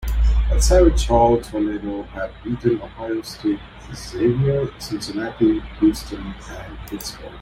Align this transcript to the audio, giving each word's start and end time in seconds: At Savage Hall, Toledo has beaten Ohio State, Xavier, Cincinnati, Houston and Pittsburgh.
At 0.49 0.63
Savage 0.63 1.05
Hall, 1.05 1.39
Toledo 1.39 2.01
has 2.01 2.31
beaten 2.43 2.81
Ohio 2.81 3.21
State, 3.21 3.59
Xavier, 3.93 4.67
Cincinnati, 4.79 5.59
Houston 5.79 6.33
and 6.49 6.77
Pittsburgh. 6.89 7.29